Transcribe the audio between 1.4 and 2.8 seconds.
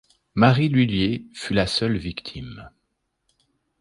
la seule victime.